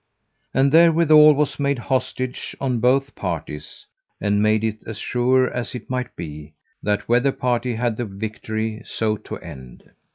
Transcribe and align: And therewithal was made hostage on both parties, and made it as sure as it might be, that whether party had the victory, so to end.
And 0.51 0.71
therewithal 0.71 1.35
was 1.35 1.59
made 1.59 1.77
hostage 1.77 2.55
on 2.59 2.79
both 2.79 3.13
parties, 3.13 3.85
and 4.19 4.41
made 4.41 4.63
it 4.63 4.83
as 4.87 4.97
sure 4.97 5.53
as 5.53 5.75
it 5.75 5.91
might 5.91 6.15
be, 6.15 6.55
that 6.81 7.07
whether 7.07 7.31
party 7.31 7.75
had 7.75 7.97
the 7.97 8.05
victory, 8.05 8.81
so 8.83 9.15
to 9.17 9.37
end. 9.37 9.91